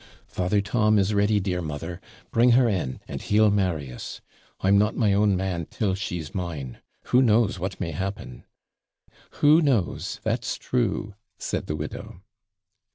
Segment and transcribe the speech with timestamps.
[0.25, 2.01] 'Father Tom is ready, dear mother;
[2.31, 4.19] bring her in, and he'll marry us.
[4.61, 6.79] I'm not my own man till she's mine.
[7.13, 8.45] Who knows what may happen?'
[9.33, 10.19] 'Who knows?
[10.23, 12.19] that's true,' said the widow.